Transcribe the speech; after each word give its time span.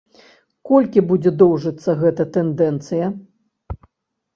Колькі 0.69 1.03
будзе 1.11 1.35
доўжыцца 1.43 1.89
гэта 2.03 2.29
тэндэнцыя? 2.41 3.15